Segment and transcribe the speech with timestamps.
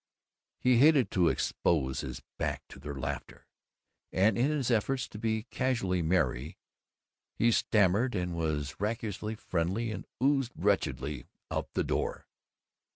[0.57, 3.45] He hated to expose his back to their laughter,
[4.11, 6.57] and in his effort to be casually merry
[7.35, 12.25] he stammered and was raucously friendly and oozed wretchedly out of the door.